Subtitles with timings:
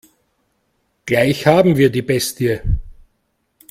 [1.05, 2.59] Gleich haben wir die Bestie.